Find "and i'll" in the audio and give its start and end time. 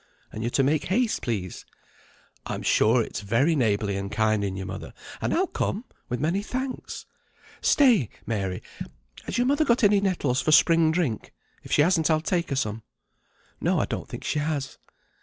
5.21-5.45